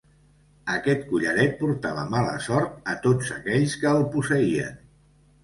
Aquest 0.75 1.03
collaret 1.11 1.53
portava 1.59 2.05
mala 2.15 2.33
sort 2.47 2.89
a 2.95 2.97
tots 3.05 3.31
aquells 3.37 3.77
que 3.85 3.93
el 4.01 4.03
posseïen. 4.17 4.83